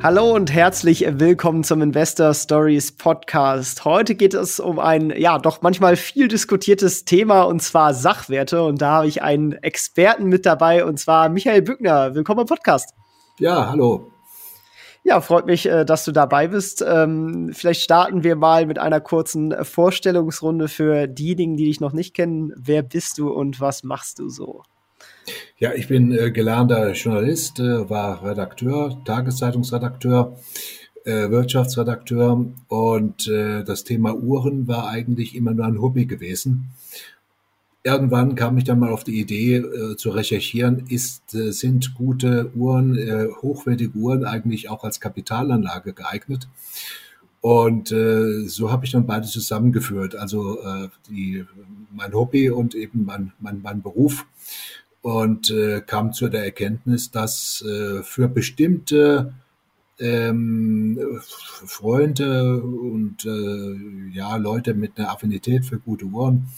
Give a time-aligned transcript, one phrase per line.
[0.00, 3.84] Hallo und herzlich willkommen zum Investor Stories Podcast.
[3.84, 8.62] Heute geht es um ein, ja, doch manchmal viel diskutiertes Thema und zwar Sachwerte.
[8.62, 12.14] Und da habe ich einen Experten mit dabei und zwar Michael Bückner.
[12.14, 12.94] Willkommen im Podcast.
[13.40, 14.12] Ja, hallo.
[15.02, 16.84] Ja, freut mich, äh, dass du dabei bist.
[16.86, 22.14] Ähm, vielleicht starten wir mal mit einer kurzen Vorstellungsrunde für diejenigen, die dich noch nicht
[22.14, 22.52] kennen.
[22.56, 24.62] Wer bist du und was machst du so?
[25.58, 30.36] Ja, ich bin äh, gelernter Journalist, äh, war Redakteur, Tageszeitungsredakteur,
[31.04, 36.68] äh, Wirtschaftsredakteur und äh, das Thema Uhren war eigentlich immer nur ein Hobby gewesen.
[37.84, 42.50] Irgendwann kam ich dann mal auf die Idee äh, zu recherchieren, ist, äh, sind gute
[42.54, 42.98] Uhren,
[43.40, 46.48] hochwertige Uhren eigentlich auch als Kapitalanlage geeignet?
[47.40, 51.44] Und äh, so habe ich dann beide zusammengeführt, also äh, die,
[51.90, 54.26] mein Hobby und eben mein, mein, mein Beruf
[55.02, 59.34] und äh, kam zu der Erkenntnis, dass äh, für bestimmte
[59.98, 61.20] ähm,
[61.66, 66.48] Freunde und äh, ja Leute mit einer Affinität für gute Uhren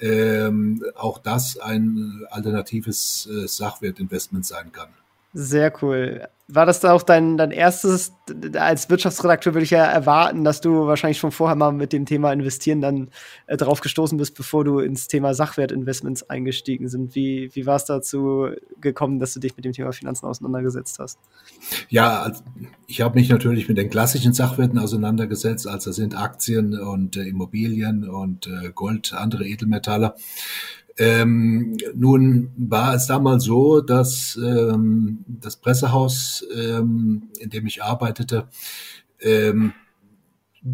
[0.00, 4.88] ähm, auch das ein alternatives äh, Sachwertinvestment sein kann.
[5.32, 6.26] Sehr cool.
[6.50, 8.14] War das da auch dein, dein erstes,
[8.54, 12.32] als Wirtschaftsredakteur würde ich ja erwarten, dass du wahrscheinlich schon vorher mal mit dem Thema
[12.32, 13.10] Investieren dann
[13.46, 17.14] äh, drauf gestoßen bist, bevor du ins Thema Sachwertinvestments eingestiegen sind.
[17.14, 18.48] Wie, wie war es dazu
[18.80, 21.18] gekommen, dass du dich mit dem Thema Finanzen auseinandergesetzt hast?
[21.90, 22.42] Ja, also
[22.86, 28.08] ich habe mich natürlich mit den klassischen Sachwerten auseinandergesetzt, also sind Aktien und äh, Immobilien
[28.08, 30.14] und äh, Gold, andere Edelmetalle.
[30.98, 38.48] Ähm, nun war es damals so, dass ähm, das Pressehaus, ähm, in dem ich arbeitete,
[39.20, 39.72] ähm,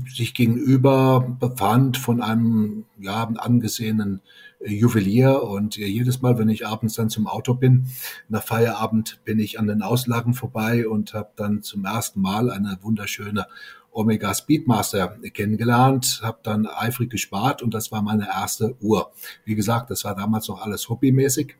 [0.08, 4.22] sich gegenüber befand von einem ja, angesehenen
[4.64, 5.42] Juwelier.
[5.42, 7.86] Und jedes Mal, wenn ich abends dann zum Auto bin,
[8.30, 12.78] nach Feierabend bin ich an den Auslagen vorbei und habe dann zum ersten Mal eine
[12.80, 13.46] wunderschöne
[13.94, 19.12] Omega Speedmaster kennengelernt, habe dann eifrig gespart und das war meine erste Uhr.
[19.44, 21.54] Wie gesagt, das war damals noch alles hobbymäßig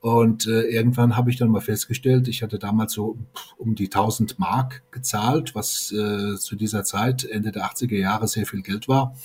[0.00, 3.18] und äh, irgendwann habe ich dann mal festgestellt, ich hatte damals so
[3.56, 8.46] um die 1000 Mark gezahlt, was äh, zu dieser Zeit Ende der 80er Jahre sehr
[8.46, 9.16] viel Geld war.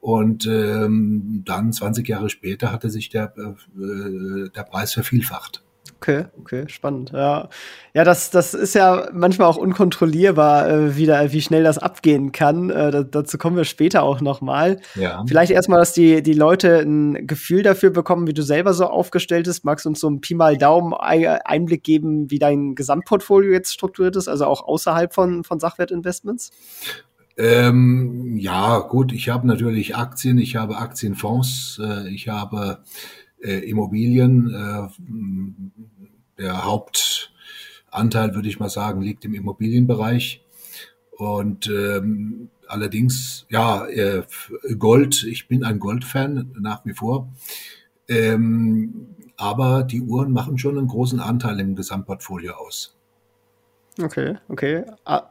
[0.00, 5.64] Und ähm, dann 20 Jahre später hatte sich der, äh, der Preis vervielfacht.
[6.00, 7.12] Okay, okay, spannend.
[7.12, 7.48] Ja,
[7.92, 12.32] ja das, das ist ja manchmal auch unkontrollierbar, äh, wie, da, wie schnell das abgehen
[12.32, 12.70] kann.
[12.70, 14.80] Äh, da, dazu kommen wir später auch noch mal.
[14.94, 15.24] Ja.
[15.26, 19.46] Vielleicht erstmal, dass die, die Leute ein Gefühl dafür bekommen, wie du selber so aufgestellt
[19.46, 19.64] bist.
[19.64, 24.16] Magst du uns so ein Pi mal Daumen Einblick geben, wie dein Gesamtportfolio jetzt strukturiert
[24.16, 26.50] ist, also auch außerhalb von, von Sachwertinvestments?
[27.36, 32.78] Ähm, ja, gut, ich habe natürlich Aktien, ich habe Aktienfonds, äh, ich habe
[33.44, 34.52] äh, Immobilien.
[34.52, 34.88] Äh,
[36.38, 40.44] der Hauptanteil, würde ich mal sagen, liegt im Immobilienbereich.
[41.16, 44.24] Und ähm, allerdings, ja, äh,
[44.78, 47.32] Gold, ich bin ein Goldfan nach wie vor.
[48.08, 49.06] Ähm,
[49.36, 52.96] aber die Uhren machen schon einen großen Anteil im Gesamtportfolio aus.
[54.02, 54.84] Okay, okay.
[55.04, 55.30] Ah,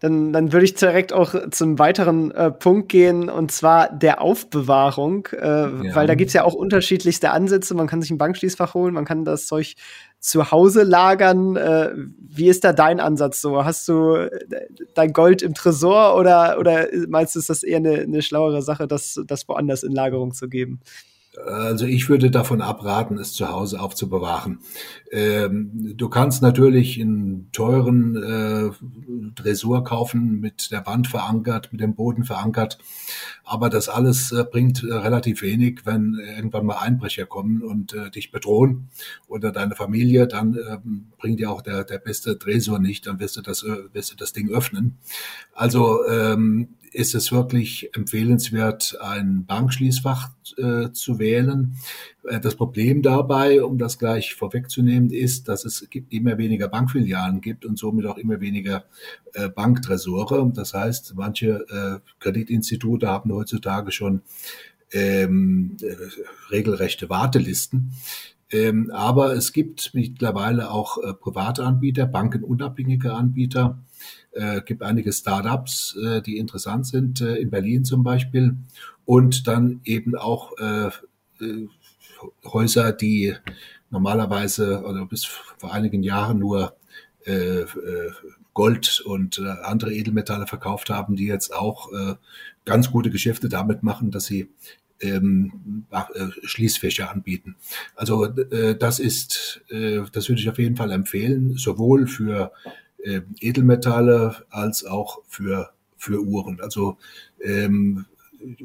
[0.00, 5.28] dann, dann würde ich direkt auch zum weiteren äh, Punkt gehen, und zwar der Aufbewahrung,
[5.32, 5.94] äh, ja.
[5.94, 7.74] weil da gibt's ja auch unterschiedlichste Ansätze.
[7.74, 9.74] Man kann sich ein Bankschließfach holen, man kann das Zeug
[10.18, 11.56] zu Hause lagern.
[11.56, 13.64] Äh, wie ist da dein Ansatz so?
[13.64, 14.30] Hast du äh,
[14.94, 18.88] dein Gold im Tresor oder, oder meinst du, ist das eher eine, eine schlauere Sache,
[18.88, 20.80] das, das woanders in Lagerung zu geben?
[21.36, 24.58] Also ich würde davon abraten, es zu Hause aufzubewahren.
[25.12, 28.70] Ähm, du kannst natürlich einen teuren äh,
[29.36, 32.78] Tresor kaufen, mit der Wand verankert, mit dem Boden verankert,
[33.44, 38.10] aber das alles äh, bringt äh, relativ wenig, wenn irgendwann mal Einbrecher kommen und äh,
[38.10, 38.88] dich bedrohen
[39.28, 43.36] oder deine Familie, dann ähm, bringt dir auch der, der beste Tresor nicht, dann wirst
[43.36, 44.98] du das, äh, wirst du das Ding öffnen.
[45.52, 51.76] Also ähm, ist es wirklich empfehlenswert, ein Bankschließfach äh, zu wählen.
[52.24, 57.64] Äh, das Problem dabei, um das gleich vorwegzunehmen, ist, dass es immer weniger Bankfilialen gibt
[57.64, 58.84] und somit auch immer weniger
[59.34, 60.50] äh, Banktresore.
[60.54, 64.22] Das heißt, manche äh, Kreditinstitute haben heutzutage schon
[64.92, 65.94] ähm, äh,
[66.50, 67.92] regelrechte Wartelisten.
[68.52, 73.78] Ähm, aber es gibt mittlerweile auch äh, private Anbieter, bankenunabhängige Anbieter,
[74.32, 78.56] äh, gibt einige Startups, äh, die interessant sind, äh, in Berlin zum Beispiel.
[79.04, 80.86] Und dann eben auch äh,
[81.40, 81.68] äh,
[82.44, 83.34] Häuser, die
[83.90, 86.76] normalerweise oder bis vor einigen Jahren nur
[87.26, 87.66] äh, äh,
[88.54, 92.14] Gold und äh, andere Edelmetalle verkauft haben, die jetzt auch äh,
[92.64, 94.48] ganz gute Geschäfte damit machen, dass sie
[95.00, 97.56] ähm, äh, Schließfächer anbieten.
[97.94, 102.52] Also äh, das ist, äh, das würde ich auf jeden Fall empfehlen, sowohl für
[103.04, 105.70] äh, Edelmetalle als auch für
[106.00, 106.60] für Uhren.
[106.60, 106.96] Also
[107.42, 108.06] ähm,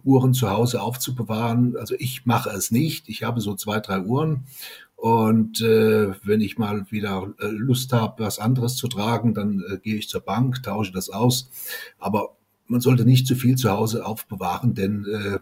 [0.03, 1.75] Uhren zu Hause aufzubewahren.
[1.77, 3.09] Also ich mache es nicht.
[3.09, 4.45] Ich habe so zwei, drei Uhren.
[4.95, 9.77] Und äh, wenn ich mal wieder äh, Lust habe, was anderes zu tragen, dann äh,
[9.77, 11.51] gehe ich zur Bank, tausche das aus.
[11.99, 12.35] Aber
[12.67, 15.39] man sollte nicht zu viel zu Hause aufbewahren, denn äh,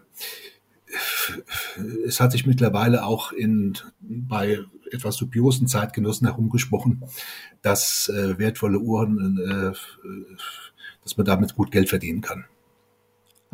[2.06, 4.58] es hat sich mittlerweile auch in, bei
[4.94, 7.02] etwas dubiosen Zeitgenossen herumgesprochen,
[7.62, 9.72] dass äh, wertvolle Uhren, äh,
[11.02, 12.44] dass man damit gut Geld verdienen kann.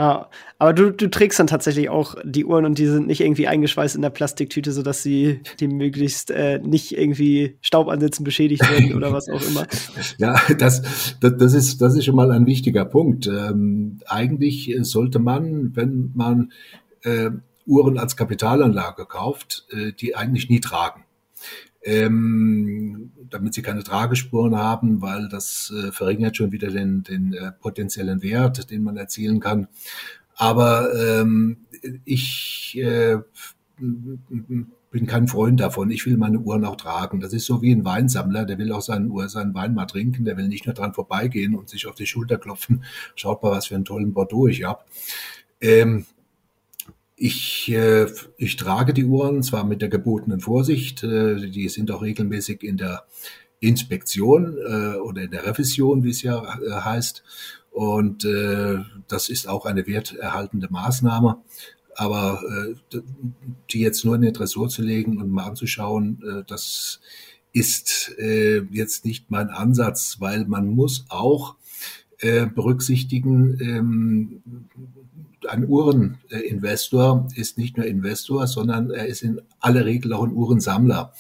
[0.00, 3.46] Ja, aber du, du trägst dann tatsächlich auch die Uhren und die sind nicht irgendwie
[3.46, 8.94] eingeschweißt in der Plastiktüte, sodass sie die möglichst äh, nicht irgendwie Staub ansetzen, beschädigt werden
[8.94, 9.66] oder was auch immer.
[10.16, 10.81] Ja, das,
[11.20, 13.26] das, das, ist, das ist schon mal ein wichtiger Punkt.
[13.26, 16.52] Ähm, eigentlich sollte man, wenn man
[17.02, 17.31] äh,
[17.66, 21.04] Uhren als Kapitalanlage kauft, äh, die eigentlich nie tragen.
[21.82, 27.52] Ähm, damit sie keine Tragespuren haben, weil das äh, verringert schon wieder den, den äh,
[27.52, 29.68] potenziellen Wert, den man erzielen kann.
[30.34, 31.58] Aber ähm,
[32.04, 33.18] ich äh,
[34.90, 35.90] bin kein Freund davon.
[35.90, 37.20] Ich will meine Uhren auch tragen.
[37.20, 40.24] Das ist so wie ein Weinsammler, der will auch seinen, Uhr, seinen Wein mal trinken,
[40.24, 42.84] der will nicht nur dran vorbeigehen und sich auf die Schulter klopfen.
[43.14, 44.82] Schaut mal, was für einen tollen Bordeaux ich habe.
[45.60, 46.06] Ähm,
[47.20, 48.06] ich, äh,
[48.38, 52.78] ich trage die Uhren zwar mit der gebotenen Vorsicht, äh, die sind auch regelmäßig in
[52.78, 53.05] der
[53.61, 57.22] Inspektion äh, oder in der Revision, wie es ja äh, heißt.
[57.70, 61.37] Und äh, das ist auch eine werterhaltende Maßnahme.
[61.94, 63.00] Aber äh,
[63.70, 67.00] die jetzt nur in den Tresor zu legen und mal anzuschauen, äh, das
[67.52, 71.56] ist äh, jetzt nicht mein Ansatz, weil man muss auch
[72.20, 74.43] äh, berücksichtigen, ähm,
[75.48, 81.12] ein Uhreninvestor ist nicht nur Investor, sondern er ist in aller Regel auch ein Uhrensammler.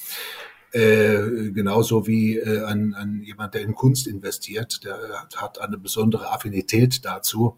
[0.72, 4.98] Äh, genauso wie äh, ein, ein jemand, der in Kunst investiert, der
[5.34, 7.56] hat eine besondere Affinität dazu.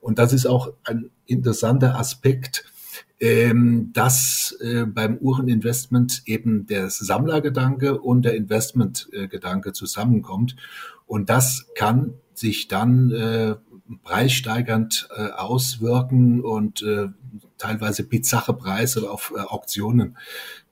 [0.00, 2.64] Und das ist auch ein interessanter Aspekt,
[3.18, 10.54] ähm, dass äh, beim Uhreninvestment eben der Sammlergedanke und der Investmentgedanke zusammenkommt.
[11.06, 13.56] Und das kann sich dann äh,
[14.02, 17.08] preissteigernd äh, auswirken und äh,
[17.58, 20.16] teilweise bizarre Preise auf äh, Auktionen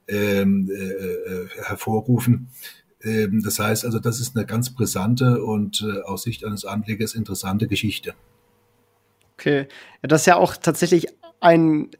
[0.09, 2.49] ähm, äh, äh, hervorrufen.
[3.03, 7.15] Ähm, das heißt also, das ist eine ganz brisante und äh, aus Sicht eines Anlegers
[7.15, 8.15] interessante Geschichte.
[9.35, 9.69] Okay,
[10.03, 11.07] das ist ja auch tatsächlich
[11.41, 11.91] ein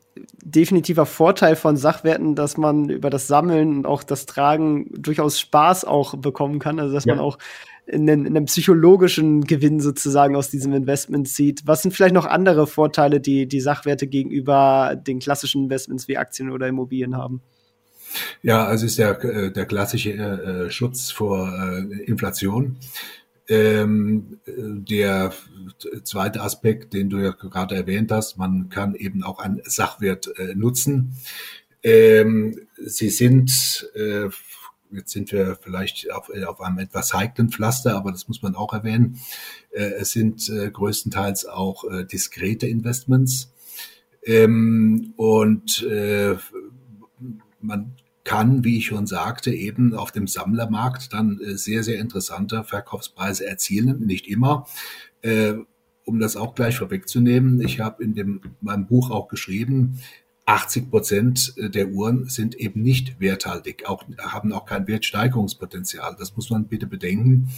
[0.43, 5.85] definitiver Vorteil von Sachwerten, dass man über das Sammeln und auch das Tragen durchaus Spaß
[5.85, 6.79] auch bekommen kann.
[6.79, 7.15] Also dass ja.
[7.15, 7.39] man auch
[7.93, 11.63] einen, einen psychologischen Gewinn sozusagen aus diesem Investment zieht.
[11.67, 16.51] Was sind vielleicht noch andere Vorteile, die die Sachwerte gegenüber den klassischen Investments wie Aktien
[16.51, 17.43] oder Immobilien haben?
[18.43, 22.77] Ja, also ist der, äh, der klassische äh, Schutz vor äh, Inflation.
[23.51, 25.33] Ähm, der
[26.05, 30.55] zweite Aspekt, den du ja gerade erwähnt hast, man kann eben auch einen Sachwert äh,
[30.55, 31.17] nutzen.
[31.83, 34.29] Ähm, sie sind äh,
[34.93, 38.73] Jetzt sind wir vielleicht auf, auf einem etwas heiklen Pflaster, aber das muss man auch
[38.73, 39.21] erwähnen.
[39.71, 43.53] Äh, es sind äh, größtenteils auch äh, diskrete Investments.
[44.25, 45.87] Ähm, und
[47.61, 47.93] man
[48.25, 54.07] kann, wie ich schon sagte, eben auf dem Sammlermarkt dann sehr, sehr interessante Verkaufspreise erzielen.
[54.07, 54.67] Nicht immer.
[56.05, 60.01] Um das auch gleich vorwegzunehmen, ich habe in dem, meinem Buch auch geschrieben,
[60.51, 66.17] 80 Prozent der Uhren sind eben nicht werthaltig, auch, haben auch kein Wertsteigerungspotenzial.
[66.19, 67.51] Das muss man bitte bedenken.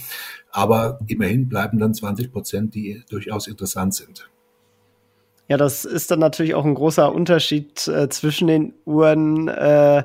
[0.51, 4.29] Aber immerhin bleiben dann 20 Prozent, die durchaus interessant sind.
[5.47, 10.03] Ja, das ist dann natürlich auch ein großer Unterschied äh, zwischen den Uhren, äh,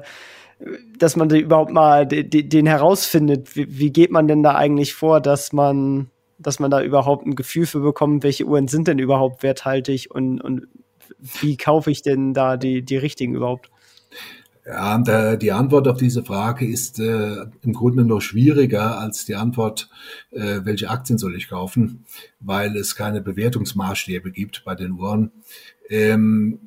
[0.98, 3.54] dass man überhaupt mal den herausfindet.
[3.56, 7.34] Wie, wie geht man denn da eigentlich vor, dass man dass man da überhaupt ein
[7.34, 10.68] Gefühl für bekommt, welche Uhren sind denn überhaupt werthaltig und, und
[11.40, 13.70] wie kaufe ich denn da die, die richtigen überhaupt?
[14.64, 19.34] Ja, der, die Antwort auf diese Frage ist äh, im Grunde noch schwieriger als die
[19.34, 19.88] Antwort,
[20.30, 22.04] äh, welche Aktien soll ich kaufen,
[22.38, 25.32] weil es keine Bewertungsmaßstäbe gibt bei den Uhren.
[25.88, 26.60] Ähm,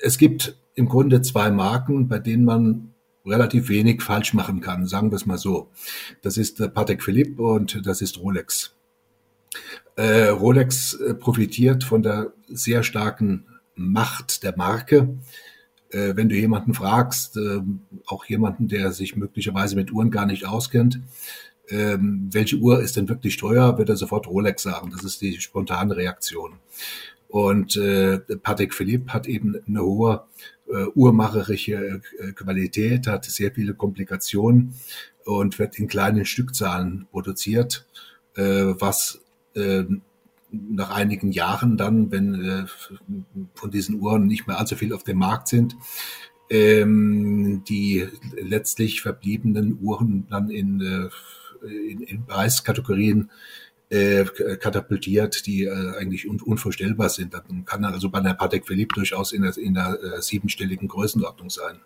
[0.00, 5.10] es gibt im Grunde zwei Marken, bei denen man relativ wenig falsch machen kann, sagen
[5.10, 5.68] wir es mal so.
[6.22, 8.74] Das ist der Patek Philippe und das ist Rolex.
[9.96, 15.16] Äh, Rolex äh, profitiert von der sehr starken Macht der Marke.
[15.90, 17.60] Äh, wenn du jemanden fragst, äh,
[18.06, 21.00] auch jemanden, der sich möglicherweise mit Uhren gar nicht auskennt,
[21.68, 24.90] ähm, welche Uhr ist denn wirklich teuer, wird er sofort Rolex sagen.
[24.90, 26.54] Das ist die spontane Reaktion.
[27.28, 30.24] Und äh, Patek Philippe hat eben eine hohe
[30.68, 34.74] äh, uhrmacherische äh, Qualität, hat sehr viele Komplikationen
[35.24, 37.86] und wird in kleinen Stückzahlen produziert,
[38.36, 39.20] äh, was
[39.54, 39.84] äh,
[40.50, 42.64] nach einigen Jahren dann, wenn äh,
[43.54, 45.76] von diesen Uhren nicht mehr allzu viel auf dem Markt sind,
[46.48, 48.06] ähm, die
[48.36, 51.08] letztlich verbliebenen Uhren dann in, äh,
[51.66, 53.30] in, in Preiskategorien
[53.88, 54.24] äh,
[54.56, 57.34] katapultiert, die äh, eigentlich un unvorstellbar sind.
[57.34, 61.50] Dann kann also bei einer Patek Philippe durchaus in der, in der äh, siebenstelligen Größenordnung
[61.50, 61.80] sein.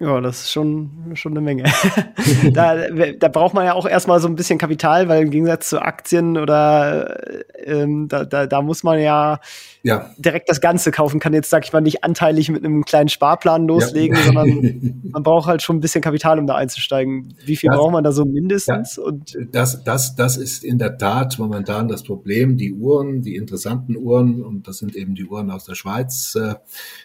[0.00, 1.64] Ja, das ist schon, schon eine Menge.
[2.52, 5.80] da, da braucht man ja auch erstmal so ein bisschen Kapital, weil im Gegensatz zu
[5.80, 7.16] Aktien oder
[7.64, 9.38] ähm, da, da, da muss man ja,
[9.84, 13.08] ja direkt das Ganze kaufen, kann jetzt, sag ich mal, nicht anteilig mit einem kleinen
[13.08, 14.24] Sparplan loslegen, ja.
[14.24, 17.36] sondern man braucht halt schon ein bisschen Kapital, um da einzusteigen.
[17.44, 18.96] Wie viel das, braucht man da so mindestens?
[18.96, 22.56] Ja, und das, das, das ist in der Tat momentan das Problem.
[22.56, 26.56] Die Uhren, die interessanten Uhren, und das sind eben die Uhren aus der Schweiz äh,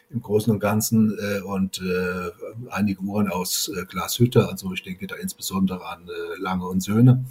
[0.09, 2.31] im Großen und Ganzen äh, und äh,
[2.69, 7.25] einige Uhren aus äh, Glashütte, also ich denke da insbesondere an äh, Lange und Söhne.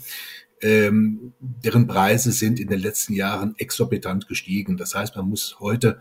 [0.61, 4.77] Ähm, deren Preise sind in den letzten Jahren exorbitant gestiegen.
[4.77, 6.01] Das heißt, man muss heute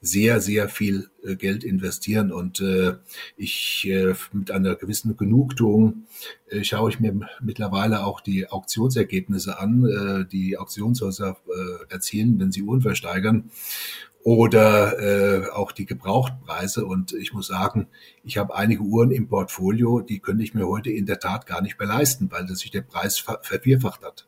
[0.00, 2.32] sehr, sehr viel äh, Geld investieren.
[2.32, 2.94] Und äh,
[3.36, 6.06] ich äh, mit einer gewissen Genugtuung
[6.48, 12.50] äh, schaue ich mir mittlerweile auch die Auktionsergebnisse an, äh, die Auktionshäuser äh, erzielen, wenn
[12.50, 13.50] sie Uhren versteigern
[14.24, 16.84] oder äh, auch die Gebrauchtpreise.
[16.84, 17.88] Und ich muss sagen,
[18.22, 21.60] ich habe einige Uhren im Portfolio, die könnte ich mir heute in der Tat gar
[21.60, 24.26] nicht mehr leisten, weil sich der Preis ver vervierfacht hat.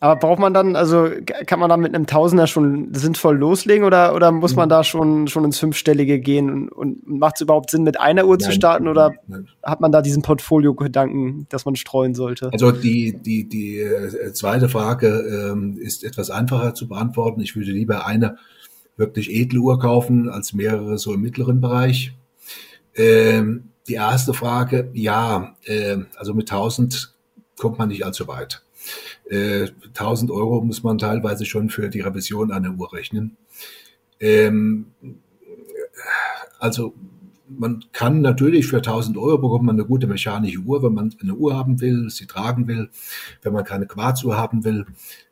[0.00, 1.08] Aber braucht man dann, also
[1.46, 4.70] kann man da mit einem Tausender schon sinnvoll loslegen oder, oder muss man mhm.
[4.70, 8.36] da schon, schon ins Fünfstellige gehen und, und macht es überhaupt Sinn, mit einer Uhr
[8.36, 9.48] nein, zu starten oder nein.
[9.62, 12.50] hat man da diesen Portfolio-Gedanken, dass man streuen sollte?
[12.52, 17.40] Also die, die, die äh, zweite Frage ähm, ist etwas einfacher zu beantworten.
[17.40, 18.36] Ich würde lieber eine
[18.96, 22.12] wirklich edle Uhr kaufen als mehrere so im mittleren Bereich.
[22.94, 27.14] Ähm, die erste Frage, ja, äh, also mit 1000
[27.56, 28.62] kommt man nicht allzu weit.
[29.28, 33.36] Äh, 1000 Euro muss man teilweise schon für die Revision einer Uhr rechnen.
[34.18, 34.86] Ähm,
[36.58, 36.94] also
[37.48, 41.34] man kann natürlich für 1000 Euro bekommt man eine gute mechanische Uhr, wenn man eine
[41.34, 42.90] Uhr haben will, sie tragen will,
[43.42, 44.86] wenn man keine Quarzuhr haben will,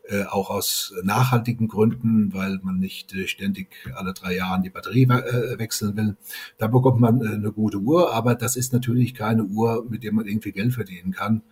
[0.08, 5.02] äh, auch aus nachhaltigen Gründen, weil man nicht äh, ständig alle drei Jahre die Batterie
[5.02, 6.16] äh, wechseln will.
[6.56, 10.26] Da bekommt man eine gute Uhr, aber das ist natürlich keine Uhr, mit der man
[10.26, 11.42] irgendwie Geld verdienen kann.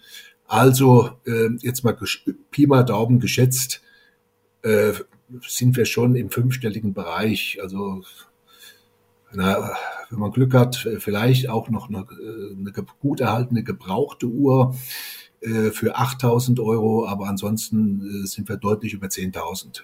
[0.46, 1.98] Also äh, jetzt mal
[2.50, 3.82] Pi mal Daumen geschätzt,
[5.46, 7.58] sind wir schon im fünfstelligen Bereich.
[7.62, 8.02] Also
[9.32, 9.76] na,
[10.10, 14.74] wenn man Glück hat, vielleicht auch noch eine, eine gut erhaltene gebrauchte Uhr
[15.46, 19.82] äh, für 8000 Euro, aber ansonsten äh, sind wir deutlich über 10.000.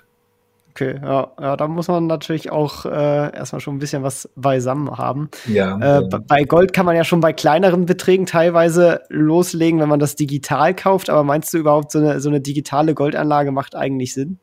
[0.70, 4.96] Okay, ja, ja, da muss man natürlich auch äh, erstmal schon ein bisschen was beisammen
[4.96, 5.28] haben.
[5.46, 6.18] Ja, äh, ja.
[6.26, 10.74] Bei Gold kann man ja schon bei kleineren Beträgen teilweise loslegen, wenn man das digital
[10.74, 11.10] kauft.
[11.10, 14.40] Aber meinst du überhaupt, so eine, so eine digitale Goldanlage macht eigentlich Sinn?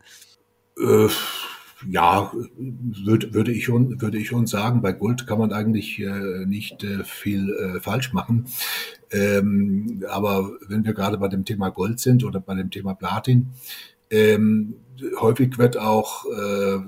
[0.80, 1.08] Äh,
[1.88, 6.84] ja, würde, würde, ich würde ich schon sagen, bei Gold kann man eigentlich äh, nicht
[6.84, 8.48] äh, viel äh, falsch machen.
[9.12, 13.48] Ähm, aber wenn wir gerade bei dem Thema Gold sind oder bei dem Thema Platin,
[14.10, 14.76] ähm,
[15.20, 16.80] häufig wird auch äh,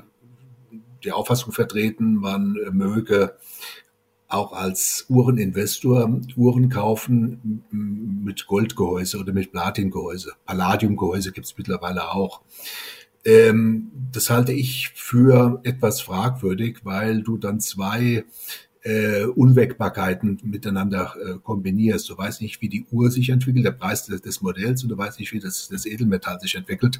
[1.03, 3.35] die Auffassung vertreten, man möge
[4.27, 10.33] auch als Uhreninvestor Uhren kaufen mit Goldgehäuse oder mit Platingehäuse.
[10.45, 12.41] Palladiumgehäuse gibt es mittlerweile auch.
[13.23, 18.25] Ähm, das halte ich für etwas fragwürdig, weil du dann zwei
[18.83, 22.09] äh, Unwägbarkeiten miteinander äh, kombinierst.
[22.09, 24.97] Du weißt nicht, wie die Uhr sich entwickelt, der Preis des, des Modells, und du
[24.97, 26.99] weißt nicht, wie das, das Edelmetall sich entwickelt.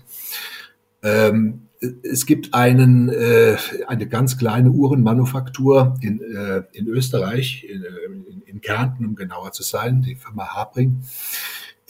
[1.03, 1.67] Ähm,
[2.03, 7.83] es gibt einen, äh, eine ganz kleine Uhrenmanufaktur in, äh, in Österreich, in,
[8.27, 11.01] in, in Kärnten, um genauer zu sein, die Firma Habring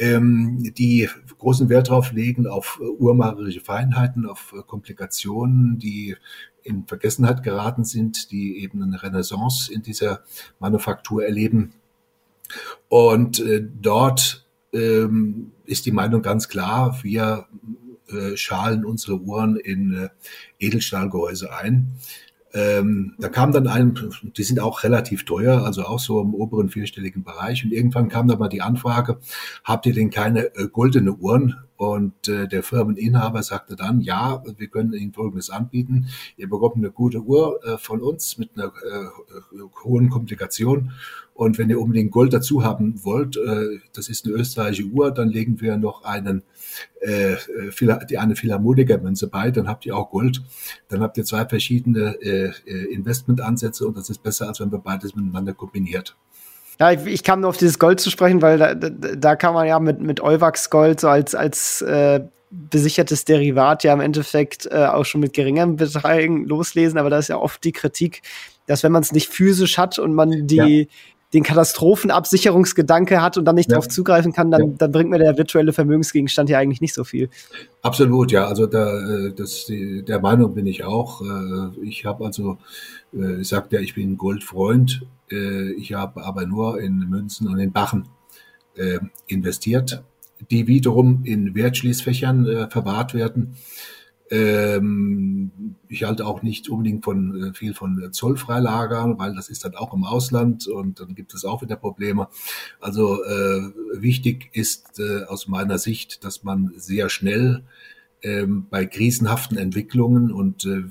[0.01, 6.15] ähm, die großen Wert darauf legen, auf äh, uhrmacherische Feinheiten, auf äh, Komplikationen, die
[6.63, 10.23] in Vergessenheit geraten sind, die eben eine Renaissance in dieser
[10.59, 11.73] Manufaktur erleben.
[12.89, 17.45] Und äh, dort ähm, ist die Meinung ganz klar, wir
[18.07, 20.09] äh, schalen unsere Uhren in äh,
[20.59, 21.91] Edelstahlgehäuse ein.
[22.53, 23.97] Ähm, da kam dann ein,
[24.35, 27.63] die sind auch relativ teuer, also auch so im oberen vierstelligen Bereich.
[27.63, 29.19] Und irgendwann kam dann mal die Anfrage,
[29.63, 31.55] habt ihr denn keine äh, goldene Uhren?
[31.77, 36.09] Und äh, der Firmeninhaber sagte dann, ja, wir können Ihnen Folgendes anbieten.
[36.37, 40.91] Ihr bekommt eine gute Uhr äh, von uns mit einer äh, hohen Komplikation.
[41.41, 45.27] Und wenn ihr unbedingt Gold dazu haben wollt, äh, das ist eine österreichische Uhr, dann
[45.27, 46.43] legen wir noch einen,
[46.99, 47.35] äh,
[48.07, 50.43] die eine Philharmoniker-Münze bei, dann habt ihr auch Gold.
[50.87, 52.51] Dann habt ihr zwei verschiedene äh,
[52.93, 56.15] Investmentansätze und das ist besser, als wenn wir beides miteinander kombiniert.
[56.79, 59.55] Ja, ich, ich, kam nur auf dieses Gold zu sprechen, weil da, da, da kann
[59.55, 62.19] man ja mit, mit Euwax Gold so als, als äh,
[62.51, 67.29] besichertes Derivat ja im Endeffekt äh, auch schon mit geringeren Beträgen loslesen, aber da ist
[67.29, 68.21] ja oft die Kritik,
[68.67, 70.85] dass wenn man es nicht physisch hat und man die, ja.
[71.33, 73.75] Den Katastrophenabsicherungsgedanke hat und dann nicht ja.
[73.75, 74.73] darauf zugreifen kann, dann, ja.
[74.77, 77.29] dann bringt mir der virtuelle Vermögensgegenstand ja eigentlich nicht so viel.
[77.81, 78.47] Absolut, ja.
[78.47, 81.21] Also da, äh, das, der Meinung bin ich auch.
[81.21, 82.57] Äh, ich habe also,
[83.13, 85.05] äh, ich sagte ja, ich bin Goldfreund
[85.77, 88.09] ich habe aber nur in Münzen und in Bachen
[89.27, 90.03] investiert,
[90.49, 93.55] die wiederum in Wertschließfächern verwahrt werden.
[94.31, 95.51] Ähm,
[95.89, 100.05] ich halte auch nicht unbedingt von viel von Zollfreilagern, weil das ist dann auch im
[100.05, 102.29] Ausland und dann gibt es auch wieder Probleme.
[102.79, 103.61] Also äh,
[103.93, 107.63] wichtig ist äh, aus meiner Sicht, dass man sehr schnell
[108.23, 110.83] ähm, bei krisenhaften Entwicklungen und äh,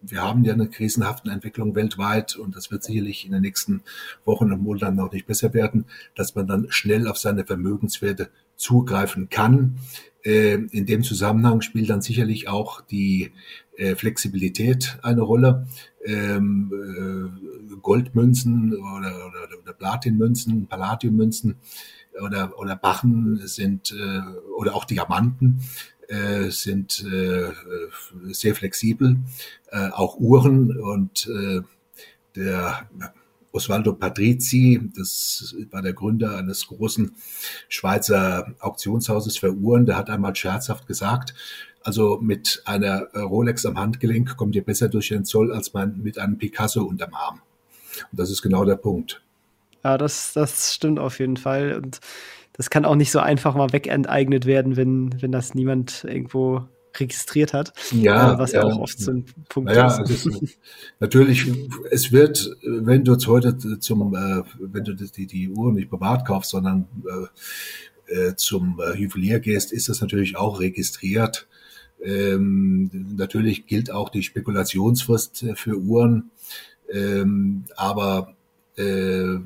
[0.00, 3.82] wir haben ja eine krisenhafte Entwicklung weltweit und das wird sicherlich in den nächsten
[4.24, 5.84] Wochen und Monaten noch nicht besser werden,
[6.14, 9.78] dass man dann schnell auf seine Vermögenswerte zugreifen kann.
[10.22, 13.32] Äh, in dem Zusammenhang spielt dann sicherlich auch die
[13.78, 15.66] äh, Flexibilität eine Rolle.
[16.04, 17.32] Ähm,
[17.72, 21.56] äh, Goldmünzen oder, oder, oder Platinmünzen, Palladiummünzen
[22.22, 23.94] oder, oder Bachen sind
[24.56, 25.60] oder auch Diamanten
[26.08, 27.52] äh, sind äh,
[28.32, 29.18] sehr flexibel,
[29.70, 31.60] äh, auch Uhren und äh,
[32.34, 32.88] der
[33.52, 37.16] Osvaldo Patrizi, das war der Gründer eines großen
[37.68, 41.34] Schweizer Auktionshauses für Uhren, der hat einmal scherzhaft gesagt,
[41.82, 46.18] also mit einer Rolex am Handgelenk kommt ihr besser durch den Zoll als man mit
[46.18, 47.40] einem Picasso unterm Arm.
[48.10, 49.22] Und das ist genau der Punkt.
[49.84, 51.74] Ja, das, das stimmt auf jeden Fall.
[51.74, 52.00] Und
[52.52, 56.66] das kann auch nicht so einfach mal wegenteignet werden, wenn, wenn das niemand irgendwo
[57.00, 57.72] registriert hat.
[57.92, 60.26] Ja, äh, was ja, auch oft so ein Punkt naja, ist.
[60.26, 60.58] ist.
[61.00, 61.46] Natürlich,
[61.90, 66.26] es wird, wenn du jetzt heute zum, äh, wenn du die, die Uhr nicht privat
[66.26, 71.46] kaufst, sondern äh, äh, zum äh, Juwelier gehst, ist das natürlich auch registriert.
[72.02, 76.30] Ähm, natürlich gilt auch die Spekulationsfrist für Uhren,
[76.92, 78.34] ähm, aber
[78.76, 79.38] äh,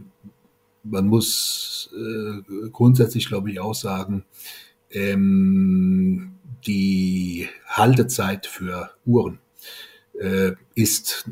[0.85, 4.25] man muss äh, grundsätzlich, glaube ich, auch sagen,
[4.91, 6.33] ähm,
[6.67, 9.39] die Haltezeit für Uhren
[10.19, 11.29] äh, ist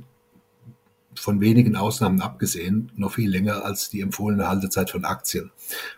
[1.15, 5.51] von wenigen Ausnahmen abgesehen noch viel länger als die empfohlene Haltezeit von Aktien.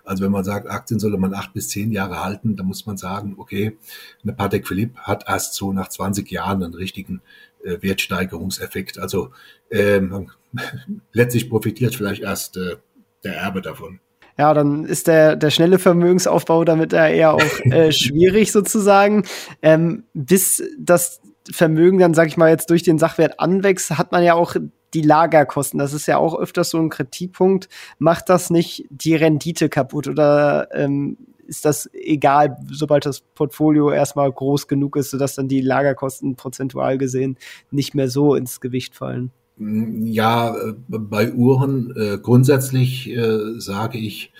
[0.04, 2.96] Also wenn man sagt, Aktien solle man acht bis zehn Jahre halten, dann muss man
[2.96, 3.76] sagen, okay,
[4.22, 7.22] eine Patek Philippe hat erst so nach 20 Jahren einen richtigen
[7.62, 8.98] äh, Wertsteigerungseffekt.
[8.98, 9.30] Also
[9.70, 10.30] ähm,
[11.12, 12.76] letztlich profitiert vielleicht erst äh,
[13.22, 14.00] der Erbe davon.
[14.38, 19.24] Ja, dann ist der, der schnelle Vermögensaufbau damit eher auch äh, schwierig sozusagen.
[19.60, 24.22] Ähm, bis das Vermögen dann, sag ich mal, jetzt durch den Sachwert anwächst, hat man
[24.22, 24.56] ja auch
[24.94, 25.78] die Lagerkosten.
[25.78, 27.68] Das ist ja auch öfters so ein Kritikpunkt.
[27.98, 31.16] Macht das nicht die Rendite kaputt oder ähm,
[31.46, 36.98] ist das egal, sobald das Portfolio erstmal groß genug ist, sodass dann die Lagerkosten prozentual
[36.98, 37.36] gesehen
[37.70, 39.32] nicht mehr so ins Gewicht fallen?
[39.58, 44.32] Ja, äh, bei Uhren äh, grundsätzlich äh, sage ich,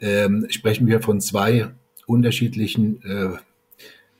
[0.00, 1.68] äh, sprechen wir von zwei
[2.06, 3.28] unterschiedlichen äh,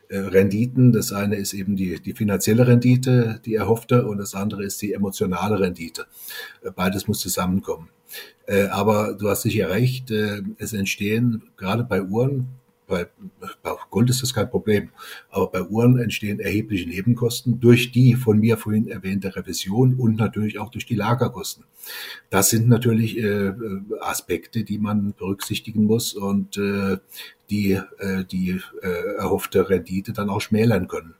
[0.08, 0.92] äh, Renditen.
[0.92, 4.92] Das eine ist eben die, die finanzielle Rendite, die erhoffte, und das andere ist die
[4.92, 6.06] emotionale Rendite.
[6.74, 7.88] Beides muss zusammenkommen.
[8.70, 12.46] aber du hast sicher recht, es entstehen gerade bei Uhren
[12.86, 13.08] bei,
[13.62, 14.90] bei Gold ist das kein Problem.
[15.30, 20.58] Aber bei Uhren entstehen erhebliche Nebenkosten durch die von mir vorhin erwähnte Revision und natürlich
[20.58, 21.64] auch durch die Lagerkosten.
[22.30, 23.52] Das sind natürlich äh,
[24.00, 26.98] Aspekte, die man berücksichtigen muss und äh,
[27.50, 31.14] die äh, die äh, erhoffte Rendite dann auch schmälern können.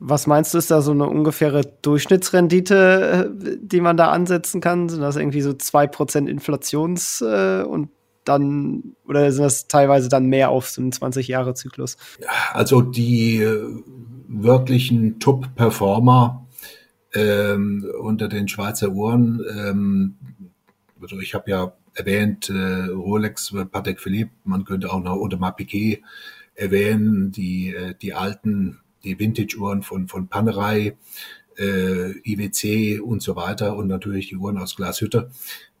[0.00, 4.88] Was meinst du, ist da so eine ungefähre Durchschnittsrendite, äh, die man da ansetzen kann?
[4.88, 7.88] Sind das irgendwie so 2% Inflations- äh, und
[8.24, 11.96] dann, oder sind das teilweise dann mehr auf so einen 20-Jahre-Zyklus?
[12.52, 13.68] Also die äh,
[14.28, 16.46] wirklichen Top-Performer
[17.14, 20.16] ähm, unter den Schweizer Uhren, ähm,
[21.00, 26.02] also ich habe ja erwähnt, äh, Rolex, Patek Philippe, man könnte auch noch Audemars Piquet
[26.54, 30.96] erwähnen, die, äh, die alten, die Vintage-Uhren von, von Panerai,
[31.58, 35.30] äh, IWC und so weiter und natürlich die Uhren aus Glashütte,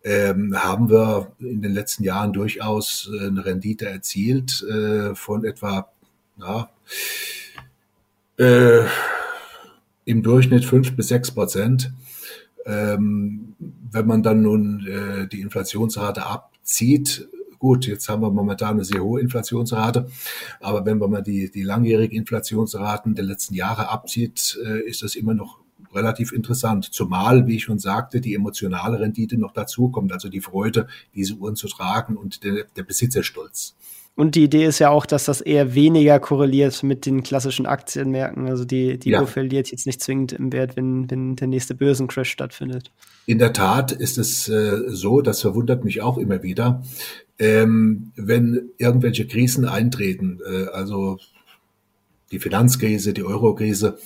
[0.04, 5.88] ähm, haben wir in den letzten Jahren durchaus äh, eine Rendite erzielt äh, von etwa
[6.38, 6.68] ja,
[8.38, 8.84] äh,
[10.04, 11.92] im Durchschnitt fünf bis sechs Prozent.
[12.66, 13.54] Ähm,
[13.90, 19.02] wenn man dann nun äh, die Inflationsrate abzieht, gut, jetzt haben wir momentan eine sehr
[19.02, 20.08] hohe Inflationsrate,
[20.60, 25.14] aber wenn man mal die, die langjährigen Inflationsraten der letzten Jahre abzieht, äh, ist das
[25.14, 25.63] immer noch
[25.94, 26.92] relativ interessant.
[26.92, 31.56] Zumal, wie ich schon sagte, die emotionale Rendite noch dazukommt, also die Freude, diese Uhren
[31.56, 33.74] zu tragen und der, der Besitzerstolz.
[34.16, 38.46] Und die Idee ist ja auch, dass das eher weniger korreliert mit den klassischen Aktienmärkten.
[38.46, 39.20] Also die, die ja.
[39.20, 42.92] Uhr verliert jetzt nicht zwingend im Wert, wenn, wenn der nächste Börsencrash stattfindet.
[43.26, 46.84] In der Tat ist es äh, so, das verwundert mich auch immer wieder,
[47.40, 51.18] ähm, wenn irgendwelche Krisen eintreten, äh, also
[52.30, 53.98] die Finanzkrise, die Eurokrise,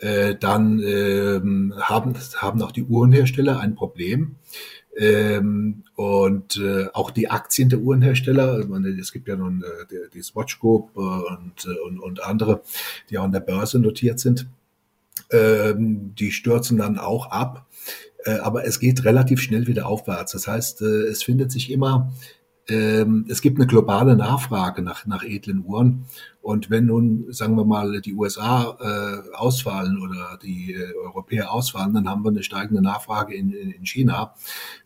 [0.00, 4.36] äh, dann ähm, haben, haben auch die Uhrenhersteller ein Problem.
[4.98, 10.10] Ähm, und äh, auch die Aktien der Uhrenhersteller, meine, es gibt ja nun äh, die,
[10.14, 12.62] die Swatch Group äh, und, äh, und, und andere,
[13.10, 14.46] die auch an der Börse notiert sind,
[15.30, 17.66] ähm, die stürzen dann auch ab.
[18.24, 20.32] Äh, aber es geht relativ schnell wieder aufwärts.
[20.32, 22.12] Das heißt, äh, es findet sich immer
[22.68, 26.06] ähm, es gibt eine globale Nachfrage nach, nach edlen Uhren.
[26.42, 31.94] Und wenn nun, sagen wir mal, die USA äh, ausfallen oder die äh, Europäer ausfallen,
[31.94, 34.34] dann haben wir eine steigende Nachfrage in, in, in China.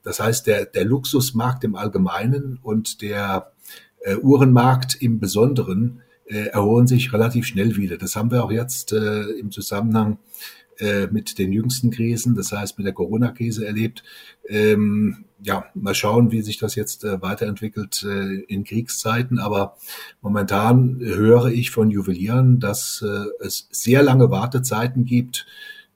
[0.03, 3.53] Das heißt, der, der Luxusmarkt im Allgemeinen und der
[4.01, 7.97] äh, Uhrenmarkt im Besonderen äh, erholen sich relativ schnell wieder.
[7.97, 10.19] Das haben wir auch jetzt äh, im Zusammenhang
[10.79, 14.03] äh, mit den jüngsten Krisen, das heißt mit der Corona-Krise erlebt.
[14.49, 19.38] Ähm, ja, mal schauen, wie sich das jetzt äh, weiterentwickelt äh, in Kriegszeiten.
[19.38, 19.76] Aber
[20.20, 25.46] momentan höre ich von Juwelieren, dass äh, es sehr lange Wartezeiten gibt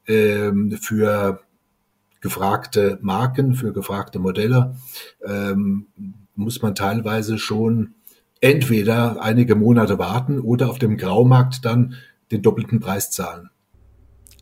[0.07, 1.41] ähm, für
[2.21, 4.77] gefragte Marken, für gefragte Modelle.
[5.25, 5.87] Ähm,
[6.35, 7.95] muss man teilweise schon
[8.41, 11.95] entweder einige Monate warten oder auf dem Graumarkt dann
[12.31, 13.51] den doppelten Preis zahlen.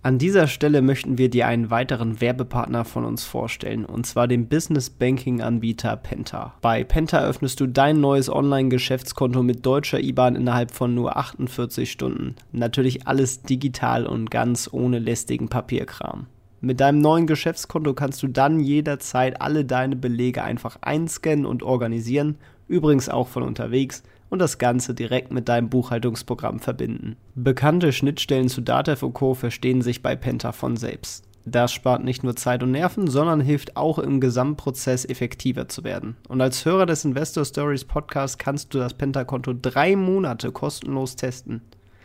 [0.04, 4.48] An dieser Stelle möchten wir dir einen weiteren Werbepartner von uns vorstellen, und zwar den
[4.48, 6.54] Business Banking Anbieter Penta.
[6.60, 12.34] Bei Penta öffnest du dein neues Online-Geschäftskonto mit deutscher IBAN innerhalb von nur 48 Stunden.
[12.50, 16.26] Natürlich alles digital und ganz ohne lästigen Papierkram.
[16.60, 22.38] Mit deinem neuen Geschäftskonto kannst du dann jederzeit alle deine Belege einfach einscannen und organisieren,
[22.66, 24.02] übrigens auch von unterwegs
[24.33, 27.16] und das Ganze direkt mit deinem Buchhaltungsprogramm verbinden.
[27.35, 29.35] Bekannte Schnittstellen zu Datev und Co.
[29.35, 31.27] verstehen sich bei Penta von selbst.
[31.45, 36.16] Das spart nicht nur Zeit und Nerven, sondern hilft auch im Gesamtprozess effektiver zu werden.
[36.29, 41.61] Und als Hörer des Investor Stories Podcast kannst du das Penta-Konto drei Monate kostenlos testen.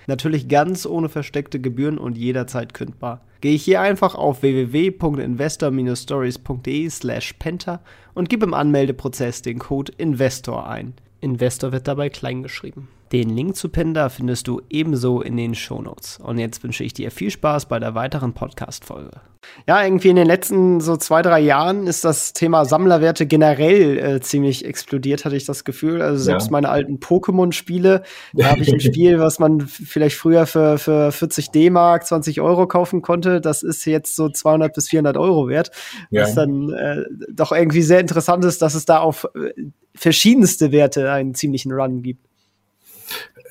[0.07, 3.21] Natürlich ganz ohne versteckte Gebühren und jederzeit kündbar.
[3.39, 7.79] Gehe ich hier einfach auf www.investor-stories.de slash penta
[8.13, 10.93] und gib im Anmeldeprozess den Code INVESTOR ein.
[11.21, 12.87] Investor wird dabei klein geschrieben.
[13.11, 16.19] Den Link zu Penda findest du ebenso in den Shownotes.
[16.21, 19.21] Und jetzt wünsche ich dir viel Spaß bei der weiteren Podcast-Folge.
[19.65, 24.19] Ja, irgendwie in den letzten so zwei, drei Jahren ist das Thema Sammlerwerte generell äh,
[24.19, 26.01] ziemlich explodiert, hatte ich das Gefühl.
[26.01, 26.51] Also selbst ja.
[26.51, 31.51] meine alten Pokémon-Spiele, da habe ich ein Spiel, was man vielleicht früher für, für 40
[31.51, 33.39] D-Mark, 20 Euro kaufen konnte.
[33.39, 35.71] Das ist jetzt so 200 bis 400 Euro wert.
[36.09, 36.23] Ja.
[36.23, 39.53] Was dann äh, doch irgendwie sehr interessant ist, dass es da auf äh,
[39.95, 42.26] verschiedenste Werte einen ziemlichen Run gibt.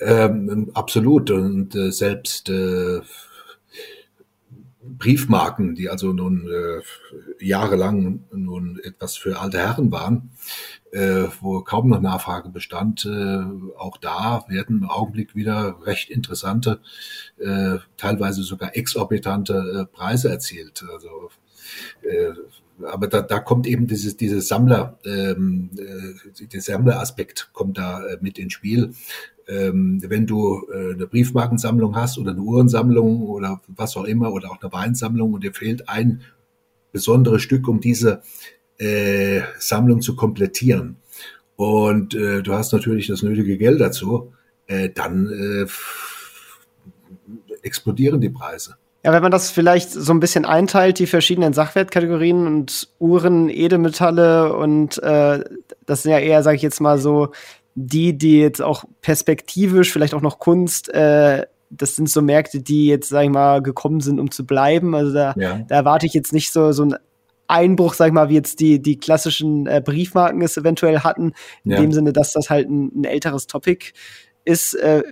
[0.01, 1.31] Ähm, absolut.
[1.31, 3.01] Und äh, selbst äh,
[4.83, 10.31] Briefmarken, die also nun äh, jahrelang nun etwas für alte Herren waren,
[10.93, 13.45] äh, wo kaum noch Nachfrage bestand, äh,
[13.79, 16.81] auch da werden im Augenblick wieder recht interessante,
[17.39, 20.85] äh, teilweise sogar exorbitante äh, Preise erzielt.
[20.93, 21.31] Also
[22.03, 22.33] äh,
[22.85, 28.19] aber da, da kommt eben dieses, dieses Sammler, ähm, äh, der Sammleraspekt kommt da äh,
[28.21, 28.93] mit ins Spiel.
[29.49, 34.51] Ähm, wenn du äh, eine Briefmarkensammlung hast oder eine Uhrensammlung oder was auch immer oder
[34.51, 36.23] auch eine Weinsammlung und dir fehlt ein
[36.93, 38.23] besonderes Stück, um diese
[38.79, 40.97] äh, Sammlung zu komplettieren
[41.57, 44.33] und äh, du hast natürlich das nötige Geld dazu,
[44.67, 45.67] äh, dann äh,
[47.63, 48.77] explodieren die Preise.
[49.03, 54.55] Ja, wenn man das vielleicht so ein bisschen einteilt, die verschiedenen Sachwertkategorien und Uhren, Edelmetalle
[54.55, 55.45] und äh,
[55.87, 57.31] das sind ja eher, sage ich jetzt mal so,
[57.77, 62.87] die, die jetzt auch perspektivisch, vielleicht auch noch Kunst, äh, das sind so Märkte, die
[62.87, 64.95] jetzt, sag ich mal, gekommen sind, um zu bleiben.
[64.95, 65.59] Also da, ja.
[65.69, 66.97] da erwarte ich jetzt nicht so, so einen
[67.49, 71.33] Einbruch, sag ich mal, wie jetzt die, die klassischen äh, Briefmarken es eventuell hatten,
[71.65, 71.81] in ja.
[71.81, 73.93] dem Sinne, dass das halt ein, ein älteres Topic
[74.45, 74.75] ist.
[74.75, 75.03] Äh,